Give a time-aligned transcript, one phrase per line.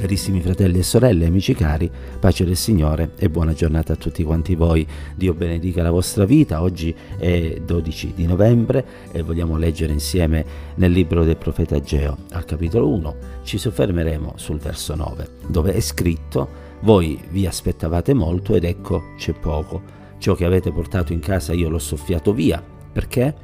[0.00, 4.54] Carissimi fratelli e sorelle, amici cari, pace del Signore e buona giornata a tutti quanti
[4.54, 4.86] voi.
[5.14, 6.62] Dio benedica la vostra vita.
[6.62, 8.82] Oggi è 12 di novembre
[9.12, 10.42] e vogliamo leggere insieme
[10.76, 13.16] nel libro del profeta Ageo, al capitolo 1.
[13.42, 16.48] Ci soffermeremo sul verso 9, dove è scritto:
[16.80, 19.82] Voi vi aspettavate molto ed ecco c'è poco.
[20.16, 22.79] Ciò che avete portato in casa io l'ho soffiato via.
[22.92, 23.34] Perché?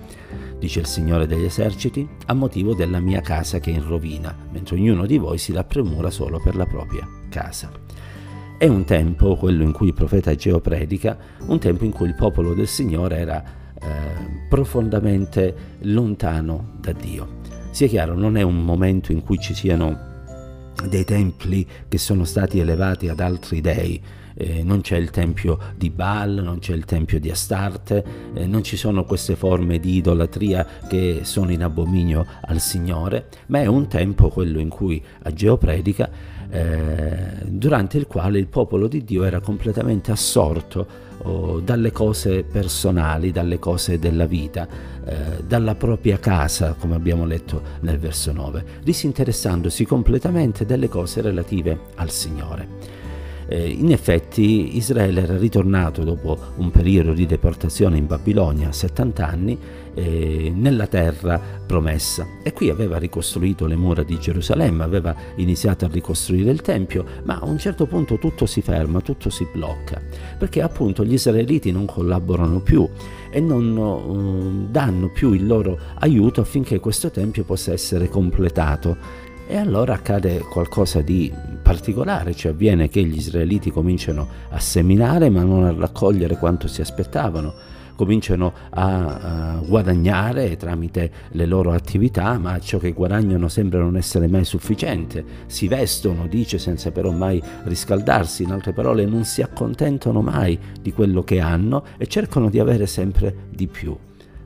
[0.58, 4.76] dice il Signore degli eserciti, a motivo della mia casa che è in rovina, mentre
[4.76, 7.70] ognuno di voi si dà premura solo per la propria casa.
[8.58, 12.14] È un tempo, quello in cui il profeta Ageo predica, un tempo in cui il
[12.14, 13.44] popolo del Signore era
[13.78, 13.86] eh,
[14.48, 17.40] profondamente lontano da Dio.
[17.70, 20.14] Sia chiaro, non è un momento in cui ci siano
[20.88, 24.02] dei templi che sono stati elevati ad altri dei,
[24.36, 28.04] eh, non c'è il tempio di Baal, non c'è il tempio di Astarte,
[28.34, 33.60] eh, non ci sono queste forme di idolatria che sono in abominio al Signore, ma
[33.60, 36.10] è un tempo, quello in cui Ageo predica,
[36.48, 40.86] eh, durante il quale il popolo di Dio era completamente assorto
[41.22, 44.68] oh, dalle cose personali, dalle cose della vita,
[45.04, 51.78] eh, dalla propria casa, come abbiamo letto nel verso 9, disinteressandosi completamente delle cose relative
[51.96, 53.05] al Signore.
[53.48, 59.58] Eh, in effetti Israele era ritornato dopo un periodo di deportazione in Babilonia, 70 anni,
[59.94, 65.88] eh, nella terra promessa e qui aveva ricostruito le mura di Gerusalemme, aveva iniziato a
[65.90, 70.00] ricostruire il Tempio, ma a un certo punto tutto si ferma, tutto si blocca,
[70.38, 72.86] perché appunto gli israeliti non collaborano più
[73.30, 79.24] e non uh, danno più il loro aiuto affinché questo Tempio possa essere completato.
[79.48, 81.32] E allora accade qualcosa di
[81.66, 86.80] particolare, cioè avviene che gli israeliti cominciano a seminare ma non a raccogliere quanto si
[86.80, 87.52] aspettavano,
[87.96, 94.28] cominciano a, a, guadagnare tramite le loro attività, ma ciò che guadagnano sembra non essere
[94.28, 95.24] mai sufficiente.
[95.46, 100.92] Si vestono, dice, senza però mai riscaldarsi, in altre parole non si accontentano mai di
[100.92, 103.96] quello che hanno e cercano di avere sempre di più.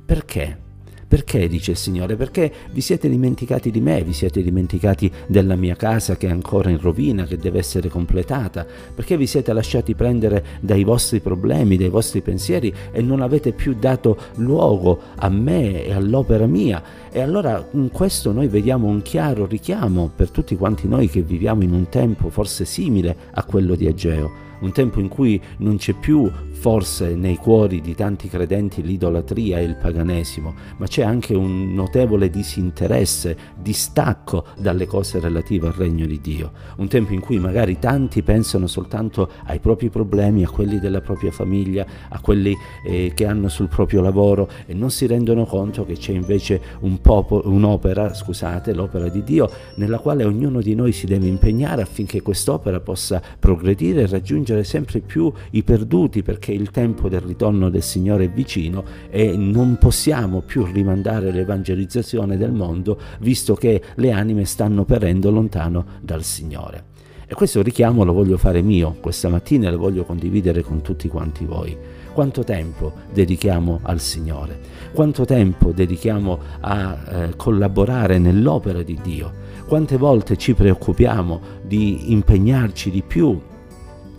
[0.06, 0.69] Perché?
[1.10, 2.14] Perché, dice il Signore?
[2.14, 6.70] Perché vi siete dimenticati di me, vi siete dimenticati della mia casa che è ancora
[6.70, 8.64] in rovina, che deve essere completata?
[8.94, 13.74] Perché vi siete lasciati prendere dai vostri problemi, dai vostri pensieri e non avete più
[13.74, 16.80] dato luogo a me e all'opera mia?
[17.10, 21.64] E allora in questo noi vediamo un chiaro richiamo per tutti quanti noi che viviamo
[21.64, 25.92] in un tempo forse simile a quello di Ageo un tempo in cui non c'è
[25.92, 31.72] più forse nei cuori di tanti credenti l'idolatria e il paganesimo, ma c'è anche un
[31.72, 36.52] notevole disinteresse, distacco dalle cose relative al regno di Dio.
[36.76, 41.30] Un tempo in cui magari tanti pensano soltanto ai propri problemi, a quelli della propria
[41.30, 42.54] famiglia, a quelli
[42.84, 47.00] eh, che hanno sul proprio lavoro e non si rendono conto che c'è invece un
[47.00, 52.20] popolo, un'opera, scusate, l'opera di Dio, nella quale ognuno di noi si deve impegnare affinché
[52.20, 57.82] quest'opera possa progredire e raggiungere sempre più i perduti perché il tempo del ritorno del
[57.82, 64.44] Signore è vicino e non possiamo più rimandare l'evangelizzazione del mondo visto che le anime
[64.44, 66.88] stanno perendo lontano dal Signore.
[67.30, 71.06] E questo richiamo lo voglio fare mio questa mattina e lo voglio condividere con tutti
[71.06, 71.76] quanti voi.
[72.12, 74.58] Quanto tempo dedichiamo al Signore?
[74.92, 79.32] Quanto tempo dedichiamo a eh, collaborare nell'opera di Dio?
[79.64, 83.40] Quante volte ci preoccupiamo di impegnarci di più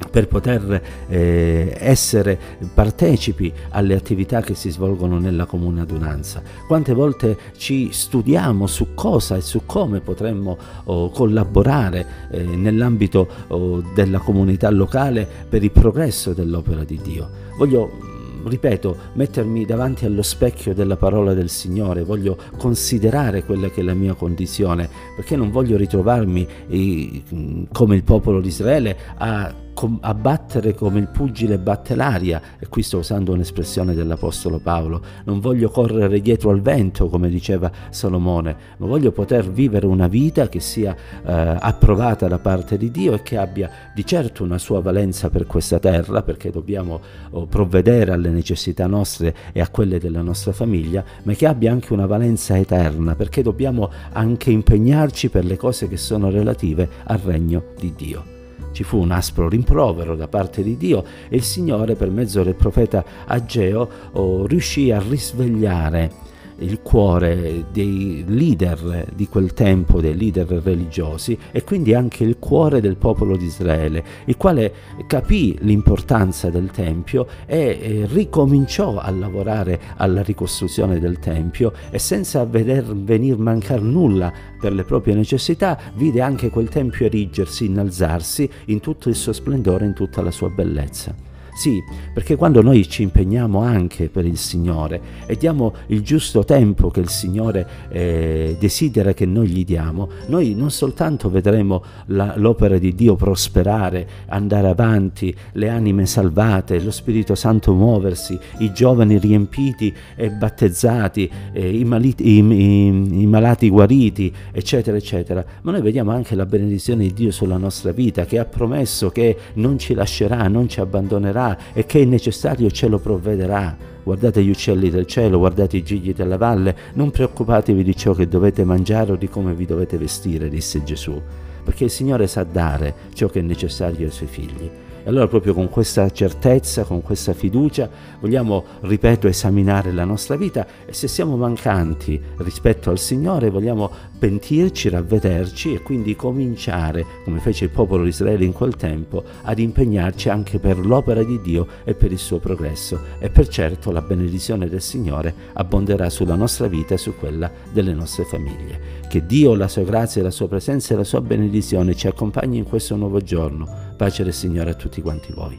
[0.10, 2.38] per poter eh, essere
[2.74, 6.42] partecipi alle attività che si svolgono nella comune adunanza.
[6.68, 13.84] Quante volte ci studiamo su cosa e su come potremmo oh, collaborare eh, nell'ambito oh,
[13.94, 17.30] della comunità locale per il progresso dell'opera di Dio.
[17.58, 18.10] Voglio
[18.44, 23.94] ripeto, mettermi davanti allo specchio della parola del Signore, voglio considerare quella che è la
[23.94, 29.54] mia condizione, perché non voglio ritrovarmi eh, come il popolo di Israele a
[30.02, 35.40] a battere come il pugile batte l'aria, e qui sto usando un'espressione dell'Apostolo Paolo, non
[35.40, 40.60] voglio correre dietro al vento, come diceva Salomone, ma voglio poter vivere una vita che
[40.60, 45.30] sia eh, approvata da parte di Dio e che abbia di certo una sua valenza
[45.30, 47.00] per questa terra, perché dobbiamo
[47.32, 51.94] oh, provvedere alle necessità nostre e a quelle della nostra famiglia, ma che abbia anche
[51.94, 57.64] una valenza eterna, perché dobbiamo anche impegnarci per le cose che sono relative al regno
[57.80, 58.41] di Dio.
[58.72, 62.56] Ci fu un aspro rimprovero da parte di Dio e il Signore per mezzo del
[62.56, 66.31] profeta Ageo oh, riuscì a risvegliare
[66.62, 72.82] il cuore dei leader di quel tempo, dei leader religiosi e quindi anche il cuore
[72.82, 74.74] del popolo di Israele, il quale
[75.08, 82.96] capì l'importanza del Tempio e ricominciò a lavorare alla ricostruzione del Tempio e senza veder
[82.96, 89.10] venir mancare nulla per le proprie necessità, vide anche quel Tempio erigersi, innalzarsi in tutto
[89.10, 91.30] il suo splendore, in tutta la sua bellezza.
[91.54, 91.84] Sì,
[92.14, 97.02] perché quando noi ci impegniamo anche per il Signore e diamo il giusto tempo che
[97.02, 102.96] il Signore eh, desidera che noi gli diamo, noi non soltanto vedremo la, l'opera di
[102.96, 110.30] Dio prosperare, andare avanti, le anime salvate, lo Spirito Santo muoversi, i giovani riempiti e
[110.32, 116.34] battezzati, eh, i, maliti, i, i, i malati guariti, eccetera, eccetera, ma noi vediamo anche
[116.34, 120.70] la benedizione di Dio sulla nostra vita, che ha promesso che non ci lascerà, non
[120.70, 121.40] ci abbandonerà
[121.74, 123.76] e che è necessario ce lo provvederà.
[124.04, 128.28] Guardate gli uccelli del cielo, guardate i gigli della valle, non preoccupatevi di ciò che
[128.28, 131.22] dovete mangiare o di come vi dovete vestire, disse Gesù,
[131.64, 134.70] perché il Signore sa dare ciò che è necessario ai suoi figli.
[135.04, 137.90] E allora proprio con questa certezza, con questa fiducia,
[138.20, 143.90] vogliamo, ripeto, esaminare la nostra vita e se siamo mancanti rispetto al Signore vogliamo
[144.22, 149.58] pentirci, ravvederci e quindi cominciare, come fece il popolo di Israele in quel tempo, ad
[149.58, 153.00] impegnarci anche per l'opera di Dio e per il suo progresso.
[153.18, 157.96] E per certo la benedizione del Signore abbonderà sulla nostra vita e su quella delle
[157.96, 159.00] nostre famiglie.
[159.10, 162.66] Che Dio, la sua grazia, la sua presenza e la sua benedizione ci accompagni in
[162.66, 163.94] questo nuovo giorno.
[163.98, 165.58] Pace del Signore a tutti quanti voi.